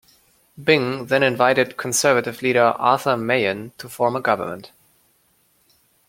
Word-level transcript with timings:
Byng 0.57 1.05
then 1.09 1.21
invited 1.21 1.77
Conservative 1.77 2.41
leader 2.41 2.73
Arthur 2.79 3.15
Meighen 3.15 3.71
to 3.77 3.87
form 3.87 4.15
a 4.15 4.19
government. 4.19 4.71